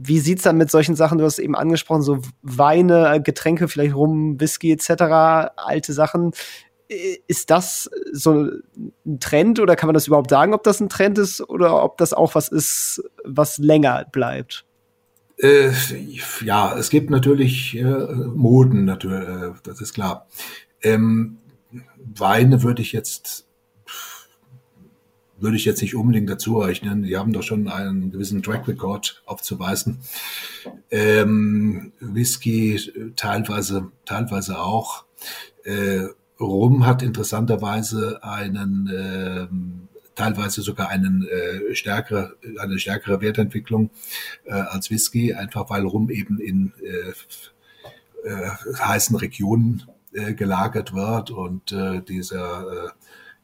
[0.00, 4.40] wie sieht's dann mit solchen Sachen, du hast eben angesprochen, so Weine, Getränke, vielleicht Rum,
[4.40, 6.32] Whisky etc., alte Sachen.
[6.88, 8.48] Ist das so
[9.04, 11.98] ein Trend oder kann man das überhaupt sagen, ob das ein Trend ist oder ob
[11.98, 14.64] das auch was ist, was länger bleibt?
[15.36, 15.70] Äh,
[16.44, 20.26] ja, es gibt natürlich äh, Moden, natürlich, äh, das ist klar.
[20.82, 21.38] Ähm,
[21.98, 23.48] Weine würde ich jetzt
[25.40, 27.02] würde ich jetzt nicht unbedingt dazu rechnen.
[27.02, 29.98] Die haben doch schon einen gewissen Track Record aufzuweisen.
[30.90, 35.04] Ähm, Whisky teilweise, teilweise auch.
[35.64, 36.08] Äh,
[36.40, 39.46] Rum hat interessanterweise einen, äh,
[40.14, 43.90] teilweise sogar einen äh, stärkere, eine stärkere Wertentwicklung
[44.44, 51.30] äh, als Whisky, einfach weil Rum eben in äh, äh, heißen Regionen äh, gelagert wird
[51.30, 52.88] und äh, dieser äh,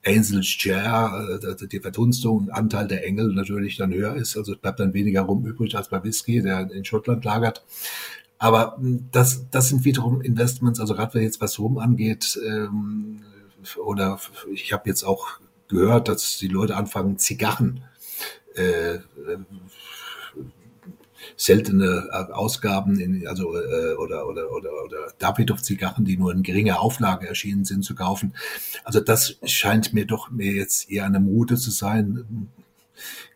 [0.06, 4.36] Angel's Chair, äh, die Verdunstung, Anteil der Engel natürlich dann höher ist.
[4.36, 7.64] Also es bleibt dann weniger rum übrig als bei Whisky, der in Schottland lagert.
[8.38, 13.22] Aber hm, das, das sind wiederum Investments, also gerade jetzt was Rum angeht, ähm,
[13.82, 14.20] oder
[14.52, 17.84] ich habe jetzt auch gehört, dass die Leute anfangen, Zigarren
[18.54, 18.98] äh,
[21.36, 26.80] seltene äh, Ausgaben in, also äh, oder oder oder oder Davidoff-Zigarren, die nur in geringer
[26.80, 28.34] Auflage erschienen sind, zu kaufen.
[28.84, 32.48] Also das scheint mir doch mir jetzt eher eine Mode zu sein.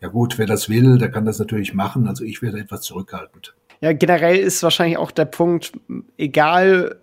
[0.00, 2.06] Ja gut, wer das will, der kann das natürlich machen.
[2.06, 3.54] Also ich werde etwas zurückhaltend.
[3.80, 5.72] Ja, generell ist wahrscheinlich auch der Punkt,
[6.16, 7.00] egal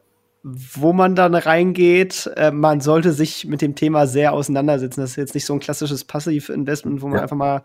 [0.48, 5.02] wo man dann reingeht, äh, man sollte sich mit dem Thema sehr auseinandersetzen.
[5.02, 7.24] Das ist jetzt nicht so ein klassisches Passiv-Investment, wo man ja.
[7.24, 7.64] einfach mal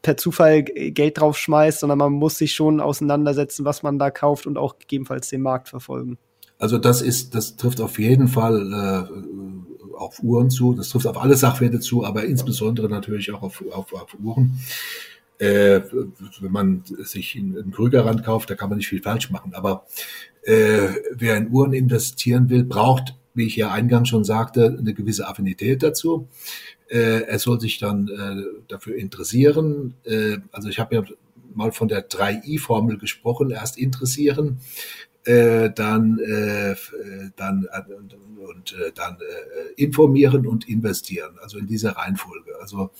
[0.00, 4.56] per Zufall Geld draufschmeißt, sondern man muss sich schon auseinandersetzen, was man da kauft und
[4.56, 6.16] auch gegebenenfalls den Markt verfolgen.
[6.58, 11.20] Also das ist, das trifft auf jeden Fall äh, auf Uhren zu, das trifft auf
[11.20, 14.58] alle Sachwerte zu, aber insbesondere natürlich auch auf, auf, auf Uhren.
[15.38, 15.82] Äh,
[16.40, 19.54] wenn man sich in einen Krügerrand kauft, da kann man nicht viel falsch machen.
[19.54, 19.86] Aber
[20.42, 25.28] äh, wer in Uhren investieren will, braucht, wie ich ja eingangs schon sagte, eine gewisse
[25.28, 26.28] Affinität dazu.
[26.88, 29.94] Äh, er soll sich dann äh, dafür interessieren.
[30.04, 31.02] Äh, also ich habe ja
[31.54, 33.50] mal von der 3i-Formel gesprochen.
[33.50, 34.60] Erst interessieren,
[35.24, 36.76] äh, dann, äh,
[37.36, 37.82] dann äh,
[38.48, 41.36] und äh, dann äh, informieren und investieren.
[41.42, 42.52] Also in dieser Reihenfolge.
[42.60, 42.90] Also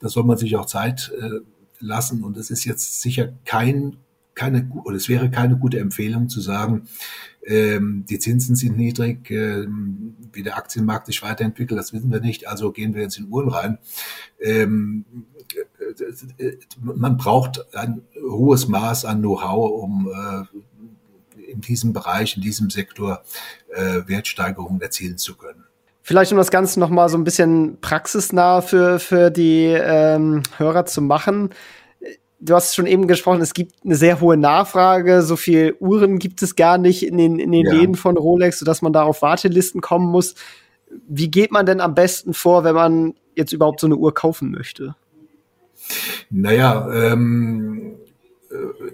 [0.00, 1.40] da soll man sich auch Zeit äh,
[1.84, 2.24] lassen.
[2.24, 3.96] Und es ist jetzt sicher kein
[4.34, 6.88] keine, oder es wäre keine gute Empfehlung zu sagen,
[7.46, 12.48] ähm, die Zinsen sind niedrig, ähm, wie der Aktienmarkt sich weiterentwickelt, das wissen wir nicht,
[12.48, 13.78] also gehen wir jetzt in Uhren rein.
[14.40, 15.04] Ähm,
[16.38, 22.70] äh, man braucht ein hohes Maß an Know-how, um äh, in diesem Bereich, in diesem
[22.70, 23.22] Sektor
[23.72, 25.64] äh, Wertsteigerungen erzielen zu können.
[26.06, 30.84] Vielleicht um das Ganze noch mal so ein bisschen praxisnah für, für die ähm, Hörer
[30.84, 31.50] zu machen
[32.44, 35.22] du hast schon eben gesprochen, es gibt eine sehr hohe Nachfrage.
[35.22, 37.72] So viel Uhren gibt es gar nicht in den, in den ja.
[37.72, 40.34] Läden von Rolex, sodass man da auf Wartelisten kommen muss.
[41.08, 44.50] Wie geht man denn am besten vor, wenn man jetzt überhaupt so eine Uhr kaufen
[44.50, 44.94] möchte?
[46.30, 48.03] Naja, ähm, äh,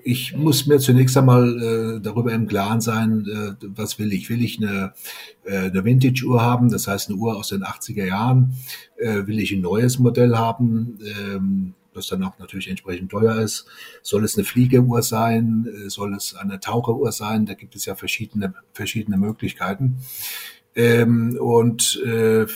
[0.05, 4.29] ich muss mir zunächst einmal äh, darüber im Klaren sein, äh, was will ich?
[4.31, 4.92] Will ich eine,
[5.44, 8.55] äh, eine Vintage-Uhr haben, das heißt eine Uhr aus den 80er Jahren?
[8.96, 10.99] Äh, will ich ein neues Modell haben?
[11.18, 13.66] Ähm, das dann auch natürlich entsprechend teuer ist.
[14.03, 15.66] Soll es eine Fliegeuhr sein?
[15.66, 17.46] Äh, soll es eine Taucheruhr sein?
[17.46, 19.99] Da gibt es ja verschiedene, verschiedene Möglichkeiten.
[20.75, 22.46] Ähm, und äh,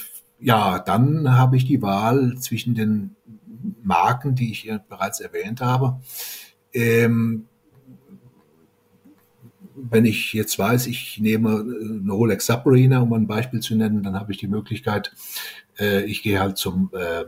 [0.41, 3.17] ja, dann habe ich die Wahl zwischen den
[3.83, 6.01] Marken, die ich bereits erwähnt habe.
[6.75, 7.47] Ähm,
[9.77, 14.19] wenn ich jetzt weiß, ich nehme eine Rolex Submariner, um ein Beispiel zu nennen, dann
[14.19, 15.13] habe ich die Möglichkeit,
[15.79, 17.25] äh, ich gehe halt zum äh,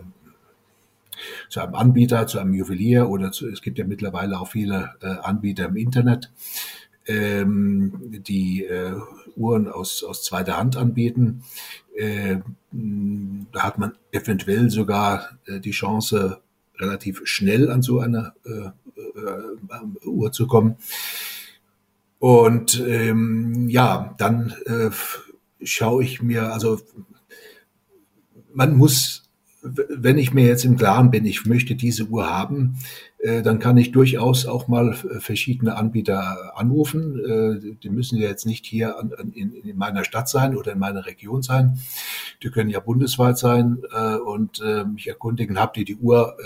[1.48, 5.06] zu einem Anbieter, zu einem Juwelier oder zu, es gibt ja mittlerweile auch viele äh,
[5.06, 6.30] Anbieter im Internet,
[7.06, 7.92] ähm,
[8.26, 8.94] die äh,
[9.36, 11.42] Uhren aus, aus zweiter Hand anbieten.
[11.94, 12.38] Äh,
[12.72, 16.42] da hat man eventuell sogar äh, die Chance,
[16.78, 20.76] relativ schnell an so eine äh, äh, Uhr zu kommen.
[22.18, 24.90] Und ähm, ja, dann äh,
[25.62, 26.80] schaue ich mir, also
[28.52, 29.25] man muss
[29.88, 32.78] wenn ich mir jetzt im Klaren bin, ich möchte diese Uhr haben,
[33.18, 37.18] äh, dann kann ich durchaus auch mal verschiedene Anbieter anrufen.
[37.18, 38.96] Äh, die müssen ja jetzt nicht hier
[39.34, 41.78] in, in, meiner Stadt sein oder in meiner Region sein.
[42.42, 46.36] Die können ja bundesweit sein äh, und mich erkundigen, habt ihr die Uhr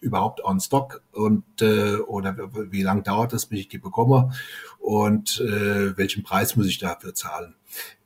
[0.00, 1.44] überhaupt on stock und
[2.06, 2.36] oder
[2.70, 4.30] wie lange dauert es, bis ich die bekomme
[4.78, 5.42] und
[5.96, 7.54] welchen Preis muss ich dafür zahlen.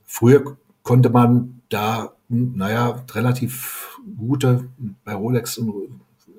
[0.04, 4.68] Früher konnte man da, naja, relativ gute,
[5.04, 5.60] bei Rolex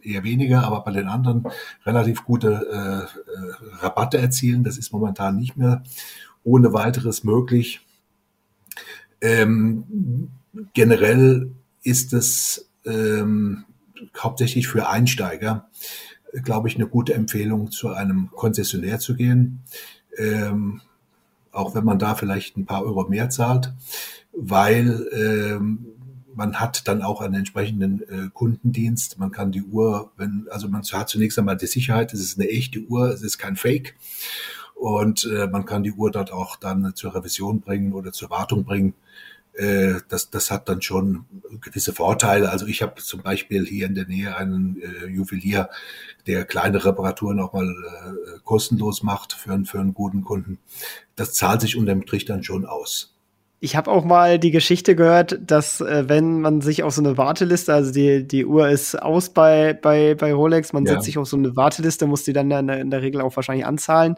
[0.02, 1.44] eher weniger, aber bei den anderen
[1.86, 4.64] relativ gute äh, Rabatte erzielen.
[4.64, 5.84] Das ist momentan nicht mehr
[6.44, 7.82] ohne weiteres möglich.
[9.20, 10.30] Ähm,
[10.74, 11.52] generell
[11.84, 13.66] ist es ähm,
[14.18, 15.70] hauptsächlich für Einsteiger,
[16.44, 19.62] glaube ich, eine gute Empfehlung, zu einem Konzessionär zu gehen.
[20.18, 20.82] Ähm,
[21.52, 23.74] auch wenn man da vielleicht ein paar Euro mehr zahlt,
[24.34, 25.88] weil ähm,
[26.34, 29.20] man hat dann auch einen entsprechenden äh, Kundendienst.
[29.20, 32.50] Man kann die Uhr, wenn, also man hat zunächst einmal die Sicherheit, es ist eine
[32.50, 33.96] echte Uhr, es ist kein Fake.
[34.76, 38.64] Und äh, man kann die Uhr dort auch dann zur Revision bringen oder zur Wartung
[38.64, 38.96] bringen.
[39.54, 41.26] Äh, das, das hat dann schon
[41.60, 42.50] gewisse Vorteile.
[42.50, 45.70] Also ich habe zum Beispiel hier in der Nähe einen äh, Juwelier,
[46.26, 50.58] der kleine Reparaturen auch mal äh, kostenlos macht für, für einen guten Kunden.
[51.16, 53.14] Das zahlt sich unterm Strich dann schon aus.
[53.64, 57.16] Ich habe auch mal die Geschichte gehört, dass äh, wenn man sich auf so eine
[57.16, 60.94] Warteliste, also die, die Uhr ist aus bei, bei, bei Rolex, man ja.
[60.94, 63.36] setzt sich auf so eine Warteliste, muss die dann in der, in der Regel auch
[63.36, 64.16] wahrscheinlich anzahlen.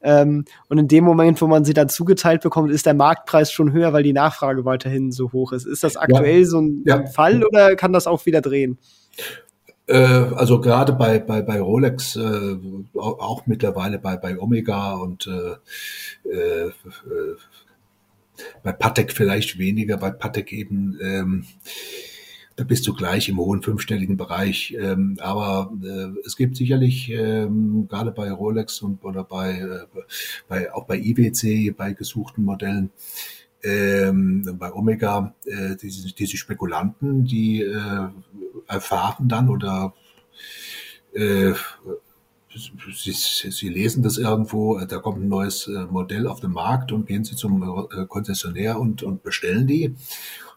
[0.00, 3.70] Ähm, und in dem Moment, wo man sie dann zugeteilt bekommt, ist der Marktpreis schon
[3.70, 5.66] höher, weil die Nachfrage weiterhin so hoch ist.
[5.66, 6.46] Ist das aktuell ja.
[6.46, 7.04] so ein, ja.
[7.04, 8.78] Fall oder kann das auch wieder drehen?
[9.88, 12.56] Äh, also gerade bei, bei, bei Rolex, äh,
[12.94, 16.70] auch mittlerweile bei, bei Omega und äh, äh,
[18.62, 21.46] bei Patek vielleicht weniger, bei Patek eben ähm,
[22.56, 24.74] da bist du gleich im hohen fünfstelligen Bereich.
[24.80, 30.00] Ähm, aber äh, es gibt sicherlich ähm, gerade bei Rolex und oder bei, äh,
[30.48, 32.90] bei auch bei IWC, bei gesuchten Modellen,
[33.62, 38.08] ähm, bei Omega, äh, diese, diese Spekulanten, die äh,
[38.68, 39.92] erfahren dann oder
[41.12, 41.52] äh,
[42.56, 43.12] Sie,
[43.50, 47.24] Sie, lesen das irgendwo, da kommt ein neues äh, Modell auf den Markt und gehen
[47.24, 49.94] Sie zum äh, Konzessionär und, und bestellen die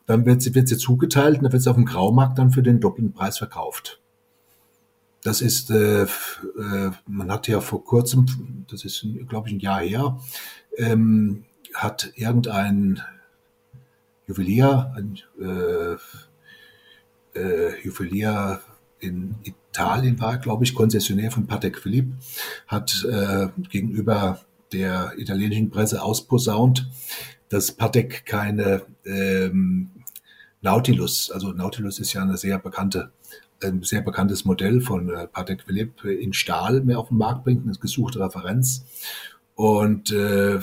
[0.10, 2.64] dann wird sie, wird sie zugeteilt und dann wird sie auf dem Graumarkt dann für
[2.64, 4.02] den doppelten Preis verkauft.
[5.22, 6.08] Das ist, äh, äh,
[7.06, 10.20] man hat ja vor kurzem, das ist, glaube ich, ein Jahr her,
[10.78, 11.44] ähm,
[11.76, 13.02] hat irgendein
[14.26, 15.98] Juwelier, ein äh,
[17.40, 18.62] äh, Juwelier
[19.00, 22.18] in Italien war, glaube ich, Konzessionär von Patek Philippe,
[22.68, 26.90] hat äh, gegenüber der italienischen Presse ausposaunt,
[27.50, 29.90] dass Patek keine ähm,
[30.62, 33.12] Nautilus, also Nautilus ist ja eine sehr bekannte,
[33.64, 37.66] ein sehr bekanntes Modell von äh, Patek Philippe in Stahl mehr auf den Markt bringt,
[37.66, 38.86] eine gesuchte Referenz.
[39.56, 40.60] Und äh,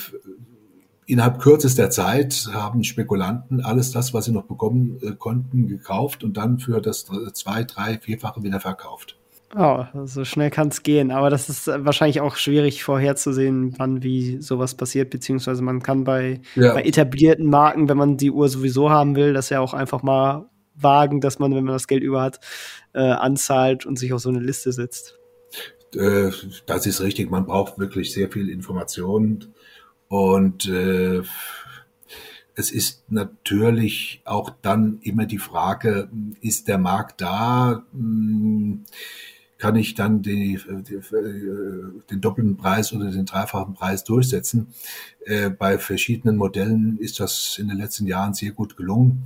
[1.07, 6.37] innerhalb kürzester Zeit haben Spekulanten alles das, was sie noch bekommen äh, konnten, gekauft und
[6.37, 9.17] dann für das zwei, drei, vierfache wieder verkauft.
[9.55, 11.11] Oh, so schnell kann es gehen.
[11.11, 15.11] Aber das ist äh, wahrscheinlich auch schwierig vorherzusehen, wann wie sowas passiert.
[15.11, 16.75] Beziehungsweise man kann bei, ja.
[16.75, 20.51] bei etablierten Marken, wenn man die Uhr sowieso haben will, das ja auch einfach mal
[20.75, 22.41] wagen, dass man, wenn man das Geld über hat,
[22.93, 25.19] äh, anzahlt und sich auf so eine Liste setzt.
[25.95, 26.31] Äh,
[26.67, 27.31] das ist richtig.
[27.31, 29.55] Man braucht wirklich sehr viel Information
[30.09, 31.23] und äh,
[32.55, 36.09] es ist natürlich auch dann immer die Frage,
[36.41, 37.85] ist der Markt da?
[37.93, 38.85] Hm,
[39.59, 44.69] kann ich dann die, die, äh, den doppelten Preis oder den dreifachen Preis durchsetzen.
[45.25, 49.25] Äh, bei verschiedenen Modellen ist das in den letzten Jahren sehr gut gelungen.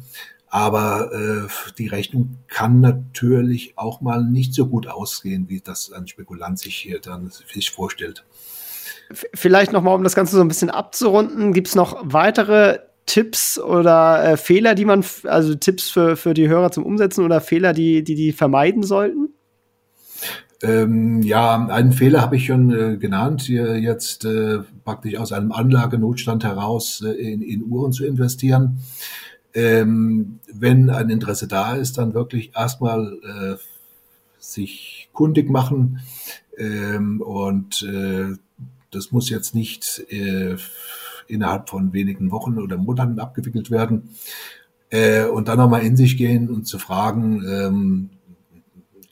[0.49, 6.09] Aber äh, die Rechnung kann natürlich auch mal nicht so gut ausgehen, wie das ein
[6.09, 8.25] Spekulant sich hier dann sich vorstellt.
[9.35, 14.25] Vielleicht nochmal, um das Ganze so ein bisschen abzurunden, gibt es noch weitere Tipps oder
[14.25, 18.05] äh, Fehler, die man, also Tipps für, für die Hörer zum Umsetzen oder Fehler, die
[18.05, 19.31] die, die vermeiden sollten?
[20.63, 25.53] Ähm, ja, einen Fehler habe ich schon äh, genannt, hier jetzt äh, praktisch aus einem
[25.53, 28.81] Anlagenotstand heraus äh, in, in Uhren zu investieren.
[29.55, 33.57] Ähm, wenn ein Interesse da ist, dann wirklich erstmal äh,
[34.39, 36.01] sich kundig machen
[36.59, 38.37] ähm, und äh,
[38.91, 40.57] das muss jetzt nicht äh,
[41.27, 44.11] innerhalb von wenigen Wochen oder Monaten abgewickelt werden.
[44.91, 48.11] Äh, und dann nochmal in sich gehen und zu fragen, ähm,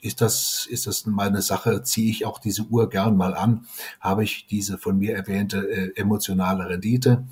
[0.01, 1.83] ist das, ist das meine Sache?
[1.83, 3.65] Ziehe ich auch diese Uhr gern mal an?
[3.99, 7.25] Habe ich diese von mir erwähnte äh, emotionale Rendite?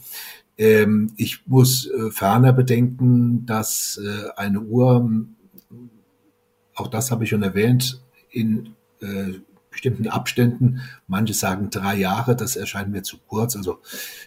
[0.58, 5.10] Ähm, ich muss äh, ferner bedenken, dass äh, eine Uhr,
[6.76, 9.34] auch das habe ich schon erwähnt, in äh,
[9.78, 10.82] bestimmten Abständen.
[11.08, 13.56] Manche sagen drei Jahre, das erscheint mir zu kurz.
[13.56, 13.80] Also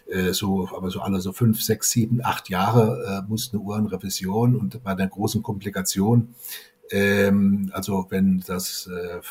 [0.09, 3.77] äh, so, aber so alle so fünf, sechs, sieben, acht Jahre äh, muss eine Uhr
[3.77, 6.33] in Revision und bei einer großen Komplikation
[6.91, 9.21] ähm, also wenn das äh,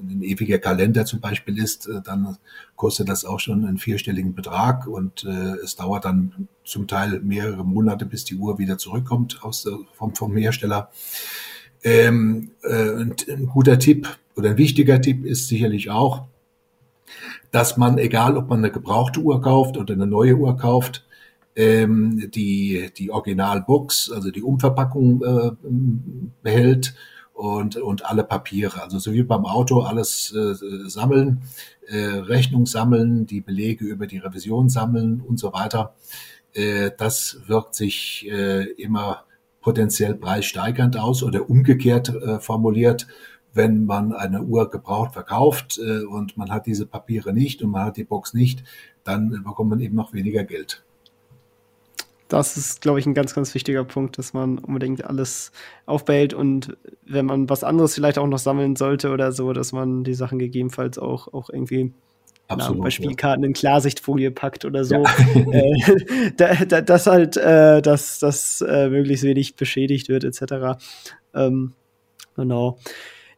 [0.00, 2.36] ein ewiger Kalender zum Beispiel ist, äh, dann
[2.76, 7.64] kostet das auch schon einen vierstelligen Betrag und äh, es dauert dann zum Teil mehrere
[7.64, 10.90] Monate, bis die Uhr wieder zurückkommt aus, vom, vom Hersteller.
[11.82, 16.24] Ähm, äh, ein guter Tipp oder ein wichtiger Tipp ist sicherlich auch,
[17.50, 21.04] dass man, egal ob man eine gebrauchte Uhr kauft oder eine neue Uhr kauft,
[21.54, 25.50] ähm, die, die Originalbox, also die Umverpackung äh,
[26.42, 26.94] behält
[27.34, 28.82] und, und alle Papiere.
[28.82, 30.54] Also so wie beim Auto alles äh,
[30.88, 31.42] sammeln,
[31.88, 35.94] äh, Rechnung sammeln, die Belege über die Revision sammeln und so weiter.
[36.54, 39.24] Äh, das wirkt sich äh, immer
[39.60, 43.06] potenziell preissteigernd aus oder umgekehrt äh, formuliert
[43.54, 47.84] wenn man eine Uhr gebraucht verkauft äh, und man hat diese Papiere nicht und man
[47.84, 48.64] hat die Box nicht,
[49.04, 50.84] dann bekommt man eben noch weniger Geld.
[52.28, 55.52] Das ist, glaube ich, ein ganz, ganz wichtiger Punkt, dass man unbedingt alles
[55.84, 60.02] aufbehält und wenn man was anderes vielleicht auch noch sammeln sollte oder so, dass man
[60.02, 61.92] die Sachen gegebenenfalls auch, auch irgendwie
[62.48, 63.48] Absolut, na, bei Spielkarten ja.
[63.48, 64.96] in Klarsichtfolie packt oder so.
[64.96, 65.52] Ja.
[65.52, 70.78] äh, da, da, dass halt, äh, dass das äh, möglichst wenig beschädigt wird, etc.
[71.34, 71.72] Ähm,
[72.36, 72.78] genau.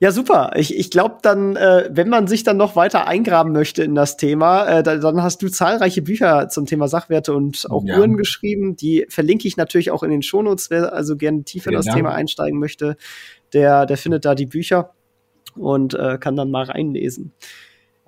[0.00, 0.52] Ja, super.
[0.56, 4.16] Ich, ich glaube dann, äh, wenn man sich dann noch weiter eingraben möchte in das
[4.16, 7.98] Thema, äh, da, dann hast du zahlreiche Bücher zum Thema Sachwerte und auch ja.
[7.98, 8.76] Uhren geschrieben.
[8.76, 10.70] Die verlinke ich natürlich auch in den Shownotes.
[10.70, 12.96] Wer also gerne tiefer in das Thema einsteigen möchte,
[13.52, 14.94] der, der findet da die Bücher
[15.56, 17.32] und äh, kann dann mal reinlesen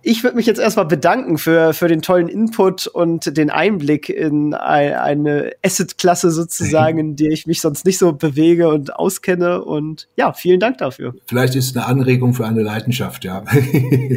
[0.06, 4.54] ich würde mich jetzt erstmal bedanken für, für den tollen Input und den Einblick in
[4.54, 9.64] eine Asset-Klasse sozusagen, in der ich mich sonst nicht so bewege und auskenne.
[9.64, 11.14] Und ja, vielen Dank dafür.
[11.26, 13.42] Vielleicht ist es eine Anregung für eine Leidenschaft, ja.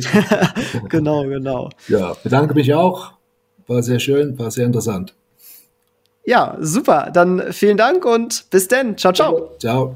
[0.90, 1.70] genau, genau.
[1.88, 3.14] Ja, bedanke mich auch.
[3.66, 5.16] War sehr schön, war sehr interessant.
[6.24, 7.10] Ja, super.
[7.12, 8.96] Dann vielen Dank und bis dann.
[8.96, 9.56] Ciao, ciao.
[9.58, 9.96] Ciao